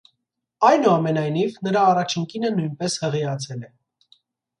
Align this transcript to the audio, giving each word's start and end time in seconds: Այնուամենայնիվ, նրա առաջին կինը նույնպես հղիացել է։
Այնուամենայնիվ, 0.69 1.59
նրա 1.67 1.83
առաջին 1.89 2.25
կինը 2.31 2.51
նույնպես 2.55 2.97
հղիացել 3.05 3.69
է։ 3.69 3.71